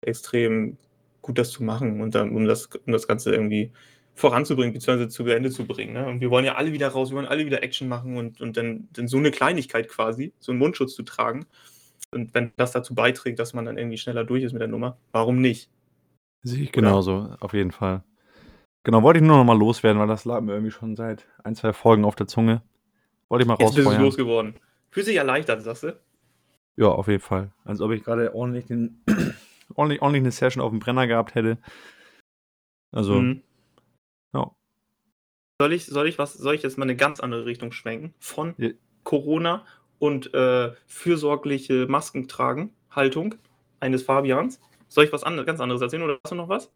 [0.00, 0.76] extrem
[1.22, 3.72] gut, das zu machen und dann, um das, um das Ganze irgendwie
[4.14, 5.94] voranzubringen, beziehungsweise zu Ende zu bringen.
[5.94, 6.06] Ne?
[6.06, 8.56] Und wir wollen ja alle wieder raus, wir wollen alle wieder Action machen und, und
[8.56, 11.46] dann, dann so eine Kleinigkeit quasi, so einen Mundschutz zu tragen.
[12.12, 14.98] Und wenn das dazu beiträgt, dass man dann irgendwie schneller durch ist mit der Nummer,
[15.12, 15.70] warum nicht?
[16.42, 18.02] Sehe ich genauso, auf jeden Fall.
[18.82, 21.54] Genau, wollte ich nur noch mal loswerden, weil das lag mir irgendwie schon seit ein,
[21.54, 22.62] zwei Folgen auf der Zunge.
[23.28, 24.54] Wollte ich mal Jetzt bist du losgeworden.
[24.90, 26.00] Fühlst dich erleichtert, sagst du?
[26.76, 27.52] Ja, auf jeden Fall.
[27.64, 29.02] Als ob ich gerade ordentlich, den,
[29.74, 31.58] ordentlich, ordentlich eine Session auf dem Brenner gehabt hätte.
[32.90, 33.42] Also, mhm.
[34.32, 34.50] ja.
[35.60, 38.14] Soll ich, soll, ich was, soll ich jetzt mal eine ganz andere Richtung schwenken?
[38.18, 38.70] Von ja.
[39.04, 39.64] Corona
[39.98, 43.34] und äh, fürsorgliche Masken tragen, Haltung
[43.78, 44.58] eines Fabians.
[44.88, 46.72] Soll ich was anderes, ganz anderes erzählen oder hast du noch was?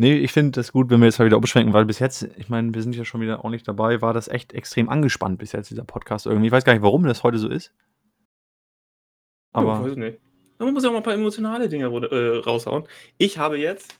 [0.00, 2.48] Nee, ich finde das gut, wenn wir jetzt mal wieder umschwenken, weil bis jetzt, ich
[2.48, 5.70] meine, wir sind ja schon wieder ordentlich dabei, war das echt extrem angespannt bis jetzt,
[5.70, 6.46] dieser Podcast irgendwie.
[6.46, 7.74] Ich weiß gar nicht, warum das heute so ist.
[9.52, 9.80] Aber.
[9.80, 10.20] Ich weiß nicht.
[10.60, 12.84] Man muss ja auch mal ein paar emotionale Dinge äh, raushauen.
[13.16, 13.98] Ich habe jetzt,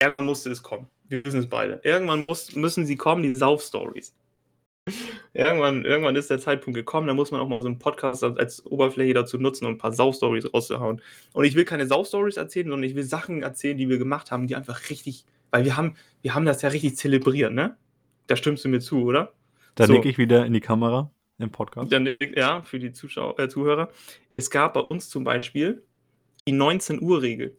[0.00, 0.86] irgendwann musste es kommen.
[1.08, 1.80] Wir wissen es beide.
[1.84, 4.14] Irgendwann muss, müssen sie kommen, die Sauf-Stories
[5.32, 8.64] irgendwann, irgendwann ist der Zeitpunkt gekommen, da muss man auch mal so einen Podcast als
[8.66, 11.00] Oberfläche dazu nutzen, um ein paar Sau-Stories rauszuhauen.
[11.32, 14.46] Und ich will keine Sau-Stories erzählen, sondern ich will Sachen erzählen, die wir gemacht haben,
[14.46, 17.76] die einfach richtig, weil wir haben, wir haben das ja richtig zelebriert, ne?
[18.26, 19.32] Da stimmst du mir zu, oder?
[19.74, 19.92] Da so.
[19.92, 21.92] nicke ich wieder in die Kamera im Podcast.
[21.92, 23.90] Dann, ja, für die Zuschauer, äh, Zuhörer.
[24.36, 25.82] Es gab bei uns zum Beispiel
[26.46, 27.56] die 19 Uhr Regel.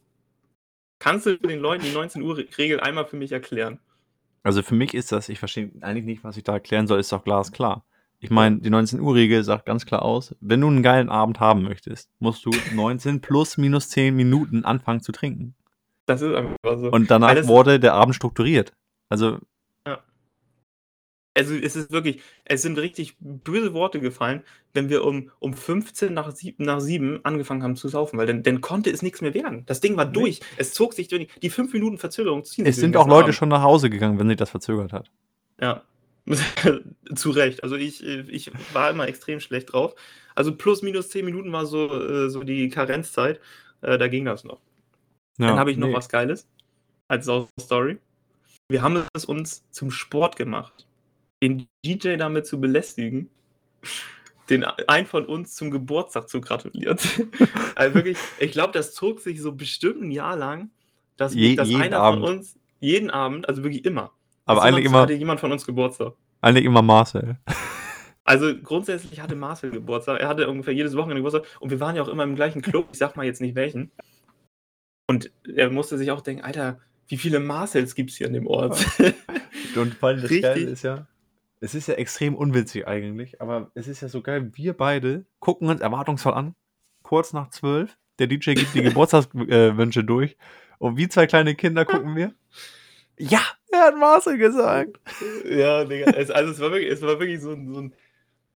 [1.00, 3.80] Kannst du den Leuten die 19 Uhr Regel einmal für mich erklären?
[4.44, 7.12] Also für mich ist das, ich verstehe eigentlich nicht, was ich da erklären soll, ist
[7.12, 7.86] doch glasklar.
[8.24, 12.12] Ich meine, die 19-Uhr-Regel sagt ganz klar aus, wenn du einen geilen Abend haben möchtest,
[12.20, 15.56] musst du 19 plus minus 10 Minuten anfangen zu trinken.
[16.06, 16.92] Das ist einfach so.
[16.92, 18.74] Und danach wurde der Abend strukturiert.
[19.10, 19.40] Also
[21.34, 26.14] also es ist wirklich, es sind richtig böse Worte gefallen, wenn wir um, um 15
[26.14, 29.34] nach 7, nach 7 angefangen haben zu saufen, weil dann, dann konnte es nichts mehr
[29.34, 29.66] werden.
[29.66, 30.40] Das Ding war durch.
[30.40, 30.46] Nee.
[30.58, 31.28] Es zog sich durch.
[31.42, 33.36] Die 5 Minuten Verzögerung ziehen Es sind auch Leute Abend.
[33.36, 35.10] schon nach Hause gegangen, wenn sich das verzögert hat.
[35.60, 35.84] Ja.
[37.16, 37.64] zu Recht.
[37.64, 39.96] Also ich, ich war immer extrem schlecht drauf.
[40.36, 43.40] Also plus minus 10 Minuten war so, äh, so die Karenzzeit.
[43.82, 44.60] Äh, da ging das noch.
[45.38, 45.94] Ja, dann habe ich noch nee.
[45.94, 46.48] was Geiles
[47.08, 47.98] als Story.
[48.70, 50.88] Wir haben es uns zum Sport gemacht
[51.42, 53.30] den DJ damit zu belästigen,
[54.50, 56.98] den einen von uns zum Geburtstag zu gratulieren.
[57.76, 60.70] also wirklich, ich glaube, das zog sich so bestimmt ein Jahr lang,
[61.18, 62.26] dass, Je, dass einer Abend.
[62.26, 64.12] von uns jeden Abend, also wirklich immer,
[64.46, 66.14] aber eigentlich immer hatte jemand von uns Geburtstag.
[66.42, 67.38] Eigentlich immer Marcel.
[68.24, 70.20] Also grundsätzlich hatte Marcel Geburtstag.
[70.20, 72.88] Er hatte ungefähr jedes Wochenende Geburtstag und wir waren ja auch immer im gleichen Club.
[72.92, 73.92] Ich sag mal jetzt nicht welchen.
[75.08, 78.48] Und er musste sich auch denken, Alter, wie viele Marcels gibt es hier in dem
[78.48, 78.86] Ort?
[79.76, 81.08] und vor allem das Geile ist ja,
[81.62, 85.70] es ist ja extrem unwitzig eigentlich, aber es ist ja so geil, wir beide gucken
[85.70, 86.56] uns erwartungsvoll an,
[87.04, 90.38] kurz nach zwölf, der DJ gibt die Geburtstagswünsche durch
[90.80, 92.34] und wie zwei kleine Kinder gucken wir.
[93.18, 95.00] Ja, er hat Marcel gesagt.
[95.46, 97.94] Ja, Digga, es, also es war wirklich, es war wirklich so, so ein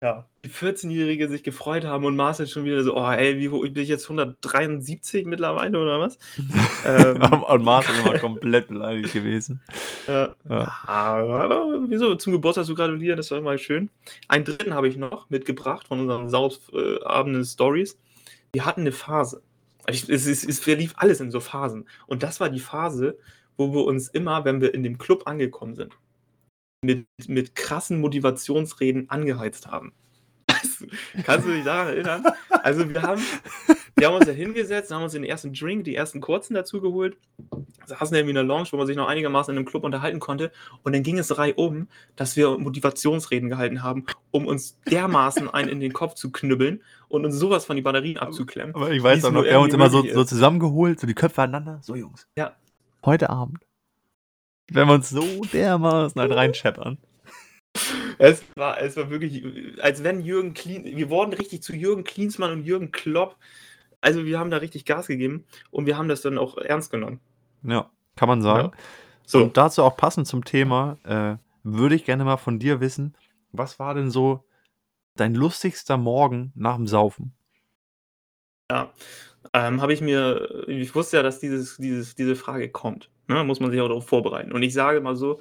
[0.02, 0.26] ja.
[0.44, 3.76] Die 14-Jährige sich gefreut haben und Marcel schon wieder so, oh ey, wie hoch bin
[3.76, 6.18] ich jetzt 173 mittlerweile oder was?
[6.84, 9.60] ähm, und Marcel immer komplett beleidigt gewesen.
[10.08, 10.34] Ja.
[10.48, 10.78] ja.
[10.86, 12.16] Aber wieso?
[12.16, 13.90] Zum Geburtstag zu gratulieren, das war immer schön.
[14.26, 17.96] Einen dritten habe ich noch mitgebracht von unseren Sausabenden Stories.
[18.52, 19.40] Wir hatten eine Phase.
[19.86, 21.88] es, es, es verlief alles in so Phasen.
[22.08, 23.16] Und das war die Phase,
[23.56, 25.96] wo wir uns immer, wenn wir in dem Club angekommen sind,
[26.82, 29.92] mit, mit krassen Motivationsreden angeheizt haben.
[31.24, 32.24] Kannst du dich daran erinnern?
[32.50, 33.22] Also wir haben,
[33.96, 37.16] wir haben uns da hingesetzt, haben uns den ersten Drink, die ersten kurzen dazu geholt,
[37.86, 40.50] saßen irgendwie in der Lounge, wo man sich noch einigermaßen in einem Club unterhalten konnte
[40.82, 45.68] und dann ging es drei um, dass wir Motivationsreden gehalten haben, um uns dermaßen einen
[45.68, 48.74] in den Kopf zu knüppeln und uns sowas von die Batterien abzuklemmen.
[48.74, 51.42] Aber ich weiß auch noch, wir haben uns immer so, so zusammengeholt, so die Köpfe
[51.42, 52.26] aneinander, so Jungs.
[52.36, 52.56] Ja.
[53.04, 53.58] Heute Abend
[54.70, 56.98] wenn wir uns so dermaßen halt reinscheppern.
[58.18, 59.42] Es war, es war wirklich,
[59.80, 63.36] als wenn Jürgen Klien, wir wurden richtig zu Jürgen Klinsmann und Jürgen Klopp.
[64.00, 67.20] Also wir haben da richtig Gas gegeben und wir haben das dann auch ernst genommen.
[67.62, 68.70] Ja, kann man sagen.
[68.72, 68.78] Ja.
[69.24, 69.42] So.
[69.44, 73.14] Und dazu auch passend zum Thema, äh, würde ich gerne mal von dir wissen,
[73.52, 74.44] was war denn so
[75.16, 77.32] dein lustigster Morgen nach dem Saufen?
[78.70, 78.92] Ja,
[79.52, 83.10] ähm, habe ich mir, ich wusste ja, dass dieses, dieses, diese Frage kommt.
[83.32, 83.44] Ne?
[83.44, 84.52] Muss man sich auch darauf vorbereiten.
[84.52, 85.40] Und ich sage mal so,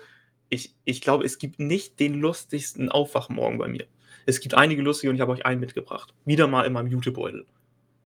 [0.49, 3.86] ich, ich glaube, es gibt nicht den lustigsten Aufwachmorgen bei mir.
[4.25, 6.13] Es gibt einige lustige und ich habe euch einen mitgebracht.
[6.25, 7.45] Wieder mal in meinem Jutebeutel.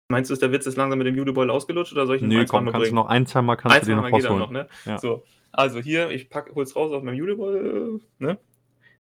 [0.08, 2.28] Meinst du, ist der Witz jetzt langsam mit dem Jutebeutel ausgelutscht oder soll ich ihn
[2.28, 4.40] nee, komm, kannst du noch ein, zwei Mal kannst ein, du den noch rausholen.
[4.40, 4.68] Noch, ne?
[4.86, 5.00] ja.
[5.00, 8.38] So, also hier, ich pack, hol's raus aus meinem Jutebeutel, ne?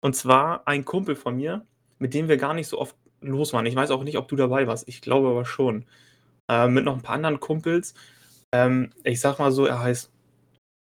[0.02, 1.66] Und zwar ein Kumpel von mir,
[2.00, 3.66] mit dem wir gar nicht so oft los waren.
[3.66, 4.88] Ich weiß auch nicht, ob du dabei warst.
[4.88, 5.86] Ich glaube aber schon.
[6.50, 7.94] Äh, mit noch ein paar anderen Kumpels.
[8.52, 10.12] Ähm, ich sag mal so, er heißt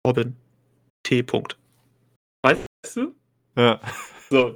[0.08, 0.38] Robin
[1.04, 1.20] T.
[1.20, 1.58] -Punkt.
[2.42, 2.66] Weißt
[2.96, 3.14] du?
[3.58, 3.82] Ja.
[4.30, 4.56] So,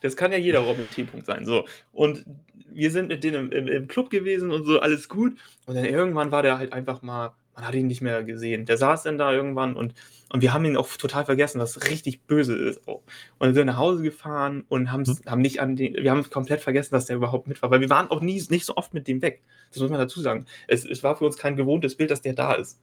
[0.00, 1.02] das kann ja jeder Robin T.
[1.02, 1.44] -Punkt sein.
[1.44, 1.64] So.
[1.90, 2.24] Und
[2.70, 5.36] wir sind mit denen im, im, im, Club gewesen und so, alles gut.
[5.66, 8.64] Und dann irgendwann war der halt einfach mal, man hat ihn nicht mehr gesehen.
[8.64, 9.92] Der saß dann da irgendwann und,
[10.32, 12.86] und wir haben ihn auch total vergessen, was richtig böse ist.
[12.86, 13.02] Auch.
[13.38, 15.06] Und dann sind wir nach Hause gefahren und hm.
[15.26, 17.90] haben nicht an den, wir haben komplett vergessen, dass der überhaupt mit war, weil wir
[17.90, 19.42] waren auch nie, nicht so oft mit dem weg.
[19.70, 20.46] Das muss man dazu sagen.
[20.68, 22.78] Es, es war für uns kein gewohntes Bild, dass der da ist.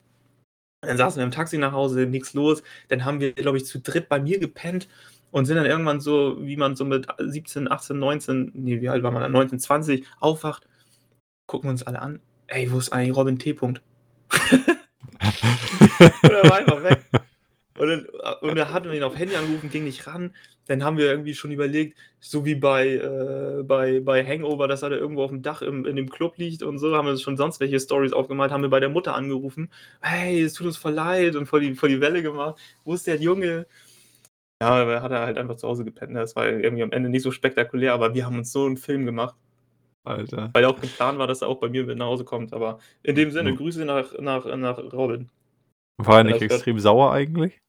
[0.82, 2.63] Dann saßen wir im Taxi nach Hause, nichts los.
[2.88, 4.88] Dann haben wir, glaube ich, zu dritt bei mir gepennt
[5.32, 9.04] und sind dann irgendwann so, wie man so mit 17, 18, 19, nee, wie alt
[9.04, 9.32] war man dann?
[9.32, 10.68] 19, 20 aufwacht,
[11.48, 12.22] gucken wir uns alle an.
[12.48, 13.52] Ey, wo ist eigentlich Robin T.
[13.52, 13.82] -Punkt?
[16.24, 17.04] und er war einfach weg.
[17.78, 18.06] Und dann,
[18.42, 20.34] und dann hatten wir ihn auf Handy angerufen, ging nicht ran.
[20.70, 24.92] Dann haben wir irgendwie schon überlegt, so wie bei, äh, bei, bei Hangover, dass er
[24.92, 27.38] da irgendwo auf dem Dach im, in dem Club liegt und so, haben wir schon
[27.38, 29.72] sonst welche Stories aufgemalt, haben wir bei der Mutter angerufen.
[30.00, 32.62] Hey, es tut uns voll leid und vor die, vor die Welle gemacht.
[32.84, 33.66] Wo ist der Junge?
[34.62, 36.14] Ja, aber hat er halt einfach zu Hause gepennt.
[36.14, 36.20] Ne?
[36.20, 39.08] Das war irgendwie am Ende nicht so spektakulär, aber wir haben uns so einen Film
[39.08, 39.34] gemacht.
[40.04, 40.52] Alter.
[40.54, 42.54] Weil auch geplant war, dass er auch bei mir mit nach Hause kommt.
[42.54, 43.58] Aber in dem Sinne, mhm.
[43.58, 45.32] Grüße nach, nach, nach Robin.
[45.98, 47.60] War er nicht extrem sauer eigentlich?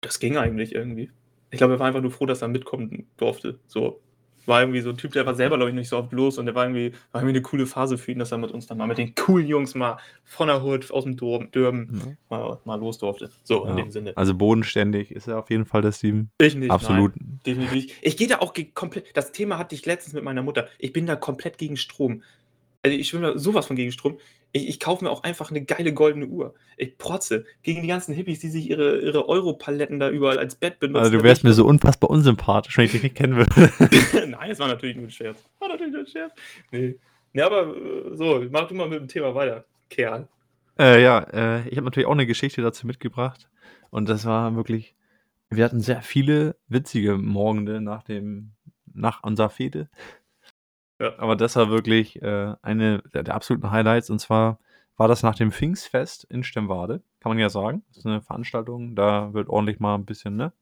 [0.00, 1.12] Das ging eigentlich irgendwie.
[1.50, 3.58] Ich glaube, er war einfach nur froh, dass er mitkommen durfte.
[3.66, 4.00] So.
[4.46, 6.46] War irgendwie so ein Typ, der war selber, glaube ich, nicht so oft los und
[6.46, 8.78] der war irgendwie, war irgendwie eine coole Phase für ihn, dass er mit uns dann
[8.78, 12.16] mal mit den coolen Jungs mal von der Hut aus dem Dürben, Dürben mhm.
[12.30, 13.30] mal, mal los durfte.
[13.44, 13.70] So, ja.
[13.70, 14.16] in dem Sinne.
[14.16, 16.30] Also bodenständig ist er auf jeden Fall das Team.
[16.40, 16.70] Ich nicht.
[16.70, 17.14] Absolut.
[17.16, 17.94] Nein, definitiv.
[18.00, 20.68] Ich gehe da auch komplett, das Thema hatte ich letztens mit meiner Mutter.
[20.78, 22.22] Ich bin da komplett gegen Strom.
[22.82, 24.18] Also ich schwimme da sowas von gegen Strom.
[24.52, 26.54] Ich, ich kaufe mir auch einfach eine geile goldene Uhr.
[26.76, 30.80] Ich protze gegen die ganzen Hippies, die sich ihre, ihre Euro-Paletten da überall als Bett
[30.80, 31.04] benutzen.
[31.04, 34.26] Also du wärst mir so unfassbar unsympathisch, wenn ich dich nicht kennen würde.
[34.28, 35.44] Nein, es war natürlich nur ein Scherz.
[35.58, 36.32] War natürlich nur ein Scherz.
[36.72, 36.96] Nee.
[37.32, 40.26] Nee, aber äh, so, mach du mal mit dem Thema weiter, Kerl.
[40.78, 43.48] Äh, ja, äh, ich habe natürlich auch eine Geschichte dazu mitgebracht.
[43.90, 44.94] Und das war wirklich,
[45.50, 48.52] wir hatten sehr viele witzige Morgende nach dem,
[48.92, 49.88] nach unserer Fete.
[51.00, 51.18] Ja.
[51.18, 54.10] Aber das war wirklich äh, eine der, der, absoluten Highlights.
[54.10, 54.58] Und zwar
[54.96, 57.82] war das nach dem Pfingstfest in Stemwade, kann man ja sagen.
[57.88, 60.52] Das ist eine Veranstaltung, da wird ordentlich mal ein bisschen ne,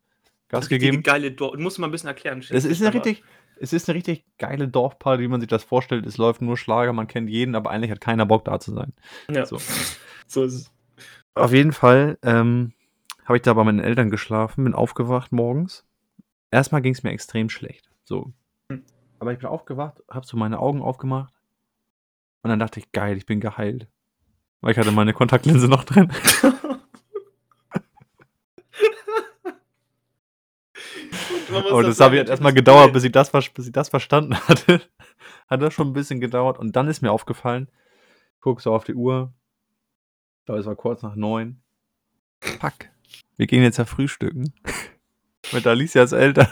[0.49, 1.03] Gas gegeben.
[1.03, 2.39] geile Dorf, muss man ein bisschen erklären.
[2.49, 3.25] Es ist eine richtig,
[3.61, 6.07] es ist eine richtig geile Dorfparty, wie man sich das vorstellt.
[6.07, 8.93] Es läuft nur Schlager, man kennt jeden, aber eigentlich hat keiner Bock da zu sein.
[9.29, 9.45] Ja.
[9.45, 9.59] So,
[10.29, 10.73] so ist es.
[11.35, 12.73] Auf jeden Fall ähm,
[13.25, 15.85] habe ich da bei meinen Eltern geschlafen, bin aufgewacht morgens
[16.51, 17.89] erstmal ging es mir extrem schlecht.
[18.05, 18.33] So.
[19.19, 21.33] Aber ich bin aufgewacht, habe so meine Augen aufgemacht
[22.43, 23.89] und dann dachte ich, geil, ich bin geheilt.
[24.61, 26.11] Weil ich hatte meine Kontaktlinse noch drin.
[31.49, 34.83] Und das habe ich erstmal gedauert, bis ich, das, bis ich das verstanden hatte.
[35.49, 36.59] Hat das schon ein bisschen gedauert.
[36.59, 37.69] Und dann ist mir aufgefallen,
[38.41, 39.33] guck so auf die Uhr.
[40.45, 41.63] Da ist es kurz nach neun.
[42.41, 42.75] Fuck.
[43.37, 44.53] Wir gehen jetzt ja frühstücken.
[45.53, 46.49] Mit Alicias Eltern.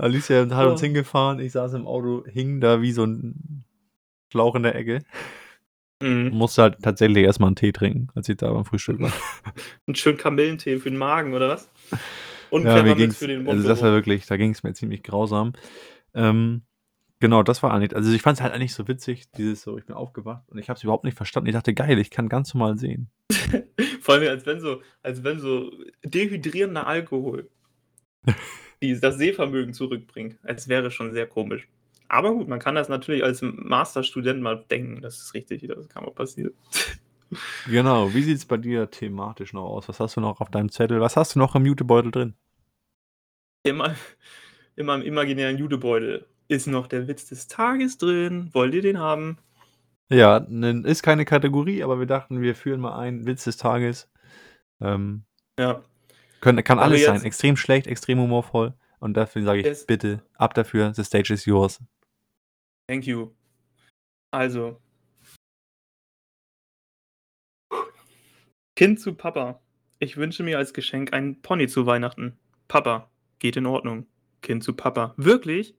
[0.00, 1.40] Alicia hat uns hingefahren.
[1.40, 3.64] Ich saß im Auto, hing da wie so ein
[4.30, 5.00] Schlauch in der Ecke.
[6.02, 6.30] Mhm.
[6.30, 9.12] Musste halt tatsächlich erstmal einen Tee trinken, als ich da beim Frühstück war.
[9.86, 11.70] einen schönen Kamillentee für den Magen, oder was?
[12.48, 13.56] Und ja, mir ging's, für den Mund.
[13.56, 15.52] Also das war wirklich, da ging es mir ziemlich grausam.
[16.14, 16.62] Ähm,
[17.20, 19.84] genau, das war eigentlich, also ich fand es halt eigentlich so witzig, dieses so, ich
[19.84, 21.48] bin aufgewacht und ich habe es überhaupt nicht verstanden.
[21.48, 23.10] Ich dachte, geil, ich kann ganz normal sehen.
[24.00, 25.70] Vor allem, als wenn so, als wenn so
[26.02, 27.50] dehydrierender Alkohol
[28.82, 30.38] die, das Sehvermögen zurückbringt.
[30.42, 31.68] Als wäre schon sehr komisch.
[32.08, 36.04] Aber gut, man kann das natürlich als Masterstudent mal denken, das ist richtig, das kann
[36.04, 36.52] mal passieren.
[37.68, 39.88] Genau, wie sieht es bei dir thematisch noch aus?
[39.88, 41.00] Was hast du noch auf deinem Zettel?
[41.00, 42.34] Was hast du noch im Jutebeutel drin?
[43.62, 43.94] Immer,
[44.74, 48.50] in meinem imaginären Jutebeutel ist noch der Witz des Tages drin.
[48.52, 49.38] Wollt ihr den haben?
[50.08, 54.10] Ja, ist keine Kategorie, aber wir dachten, wir führen mal ein Witz des Tages.
[54.80, 55.22] Ähm,
[55.56, 55.84] ja.
[56.40, 57.22] Können, kann alles sein.
[57.22, 58.74] Extrem schlecht, extrem humorvoll.
[58.98, 61.82] Und dafür sage ich, bitte, ab dafür, the stage is yours.
[62.86, 63.34] Thank you.
[64.30, 64.80] Also.
[68.76, 69.60] Kind zu Papa.
[69.98, 72.38] Ich wünsche mir als Geschenk einen Pony zu Weihnachten.
[72.68, 73.10] Papa.
[73.38, 74.06] Geht in Ordnung.
[74.42, 75.14] Kind zu Papa.
[75.16, 75.74] Wirklich?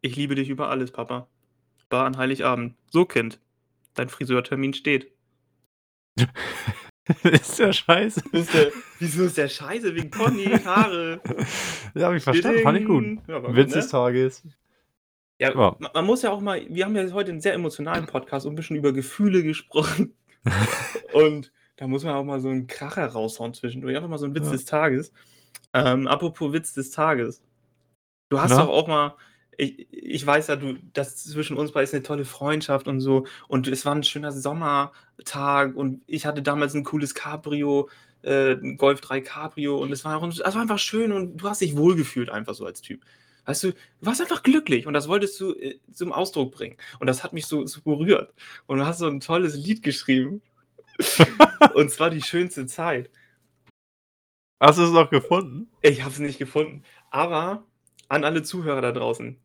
[0.00, 1.28] Ich liebe dich über alles, Papa.
[1.90, 2.76] War an Heiligabend.
[2.90, 3.40] So, Kind.
[3.94, 5.12] Dein Friseurtermin steht.
[7.22, 8.22] ist der scheiße?
[8.32, 9.94] Ist der, wieso ist der scheiße?
[9.94, 11.20] Wegen Pony, Haare.
[11.94, 12.62] ja, hab ich verstanden.
[12.62, 13.18] Fand ich gut.
[13.28, 13.90] Ja, Witz des ne?
[13.90, 14.42] Tages.
[15.38, 18.46] Ja, ja, man muss ja auch mal, wir haben ja heute einen sehr emotionalen Podcast
[18.46, 20.14] und ein bisschen über Gefühle gesprochen.
[21.12, 23.94] und da muss man auch mal so einen Kracher raushauen zwischendurch.
[23.94, 24.52] Einfach mal so einen Witz ja.
[24.52, 25.12] des Tages.
[25.74, 27.42] Ähm, apropos Witz des Tages.
[28.30, 28.62] Du hast Na?
[28.62, 29.14] doch auch mal,
[29.56, 33.26] ich, ich weiß ja, du, das zwischen uns beiden ist eine tolle Freundschaft und so.
[33.48, 37.88] Und es war ein schöner Sommertag und ich hatte damals ein cooles Cabrio,
[38.22, 41.48] äh, ein Golf 3 Cabrio und es war, auch, es war einfach schön und du
[41.48, 43.02] hast dich wohlgefühlt einfach so als Typ.
[43.46, 46.76] Weißt du, du warst einfach glücklich und das wolltest du äh, zum Ausdruck bringen.
[46.98, 48.34] Und das hat mich so, so berührt.
[48.66, 50.42] Und du hast so ein tolles Lied geschrieben.
[51.74, 53.10] und zwar die schönste Zeit.
[54.60, 55.70] Hast du es noch gefunden?
[55.82, 56.82] Ich habe es nicht gefunden.
[57.10, 57.64] Aber
[58.08, 59.38] an alle Zuhörer da draußen.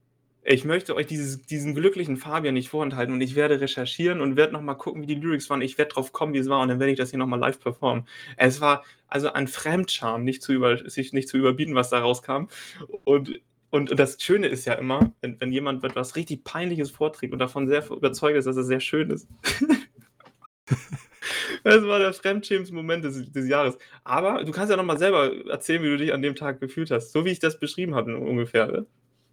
[0.43, 4.53] Ich möchte euch dieses, diesen glücklichen Fabian nicht vorenthalten und ich werde recherchieren und werde
[4.53, 5.61] nochmal gucken, wie die Lyrics waren.
[5.61, 7.59] Ich werde drauf kommen, wie es war und dann werde ich das hier nochmal live
[7.59, 8.07] performen.
[8.37, 12.47] Es war also ein Fremdscham, nicht zu, über, sich nicht zu überbieten, was da rauskam.
[13.03, 17.39] Und und, das Schöne ist ja immer, wenn, wenn jemand etwas richtig Peinliches vorträgt und
[17.39, 19.29] davon sehr überzeugt ist, dass es sehr schön ist.
[21.63, 23.77] das war der Fremdschämensmoment des, des Jahres.
[24.03, 27.13] Aber du kannst ja nochmal selber erzählen, wie du dich an dem Tag gefühlt hast.
[27.13, 28.85] So wie ich das beschrieben habe ungefähr.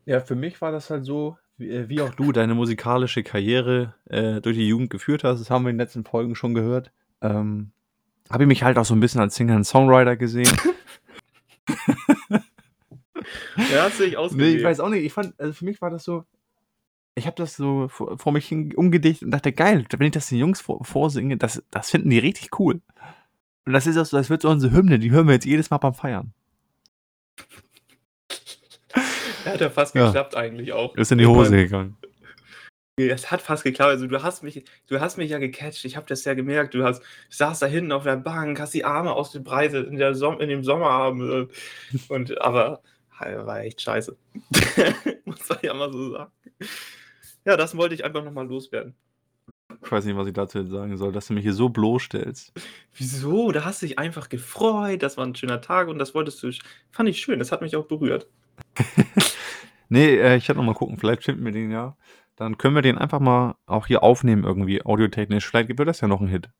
[0.08, 3.94] Ja, für mich war das halt so, wie, äh, wie auch du deine musikalische Karriere
[4.06, 5.38] äh, durch die Jugend geführt hast.
[5.38, 6.90] Das haben wir in den letzten Folgen schon gehört.
[7.20, 7.72] Ähm,
[8.30, 10.56] habe ich mich halt auch so ein bisschen als Singer und Songwriter gesehen.
[13.70, 14.52] Ja, hat sich ausgewählt.
[14.52, 15.04] Nee, ich weiß auch nicht.
[15.04, 16.24] Ich fand, also für mich war das so,
[17.14, 20.30] ich habe das so vor, vor mich hin umgedichtet und dachte, geil, wenn ich das
[20.30, 22.80] den Jungs vor, vorsinge, das, das finden die richtig cool.
[23.66, 25.68] Und das ist auch so, das wird so unsere Hymne, die hören wir jetzt jedes
[25.68, 26.32] Mal beim Feiern.
[29.52, 30.06] Hat ja fast ja.
[30.06, 30.94] geklappt eigentlich auch.
[30.96, 31.96] Ist in die Hose gegangen.
[32.96, 33.90] Es hat fast geklappt.
[33.90, 35.84] Also du hast mich, du hast mich ja gecatcht.
[35.84, 36.74] Ich habe das ja gemerkt.
[36.74, 39.96] Du hast, saß da hinten auf der Bank, hast die Arme aus den Breite in,
[39.96, 41.50] der Som in dem Sommerabend.
[42.08, 42.82] Und aber
[43.20, 44.16] war echt scheiße.
[45.24, 46.32] Muss man ja mal so sagen.
[47.44, 48.94] Ja, das wollte ich einfach nochmal loswerden.
[49.82, 52.52] Ich weiß nicht, was ich dazu sagen soll, dass du mich hier so bloßstellst.
[52.96, 53.52] Wieso?
[53.52, 56.50] Da hast du dich einfach gefreut, das war ein schöner Tag und das wolltest du.
[56.90, 58.28] Fand ich schön, das hat mich auch berührt.
[59.88, 61.96] nee, äh, ich werde nochmal gucken, vielleicht finden wir den ja.
[62.36, 65.46] Dann können wir den einfach mal auch hier aufnehmen, irgendwie, audiotechnisch.
[65.46, 66.50] Vielleicht wird das ja noch ein Hit.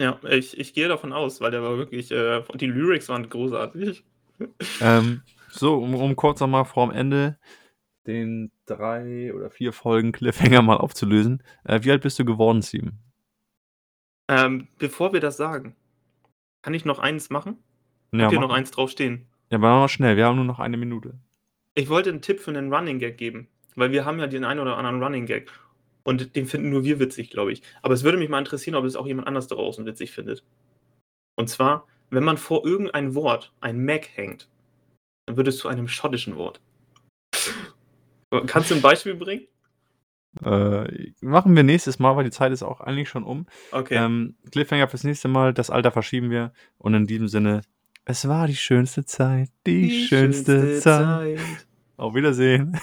[0.00, 4.04] Ja, ich, ich gehe davon aus, weil der war wirklich, äh, die Lyrics waren großartig.
[4.80, 7.38] Ähm, so, um, um kurz nochmal vor dem Ende
[8.08, 11.44] den drei oder vier Folgen Cliffhanger mal aufzulösen.
[11.62, 12.98] Äh, wie alt bist du geworden, Steven?
[14.28, 15.76] Ähm, bevor wir das sagen,
[16.62, 17.58] kann ich noch eins machen?
[18.12, 19.26] Ja, hier noch eins draufstehen.
[19.50, 21.18] Ja, aber mal schnell, wir haben nur noch eine Minute.
[21.74, 24.60] Ich wollte einen Tipp für einen Running Gag geben, weil wir haben ja den einen
[24.60, 25.50] oder anderen Running Gag.
[26.04, 27.62] Und den finden nur wir witzig, glaube ich.
[27.80, 30.44] Aber es würde mich mal interessieren, ob es auch jemand anders draußen witzig findet.
[31.36, 34.48] Und zwar, wenn man vor irgendein Wort ein Mac hängt,
[35.26, 36.60] dann wird es zu einem schottischen Wort.
[38.46, 39.46] Kannst du ein Beispiel bringen?
[40.42, 43.46] Äh, machen wir nächstes Mal, weil die Zeit ist auch eigentlich schon um.
[43.70, 43.96] Okay.
[43.96, 46.52] Ähm, Cliffhanger fürs nächste Mal, das Alter verschieben wir.
[46.78, 47.60] Und in diesem Sinne,
[48.04, 51.38] es war die schönste Zeit, die, die schönste, schönste Zeit.
[51.38, 51.66] Zeit.
[51.96, 52.78] Auf Wiedersehen.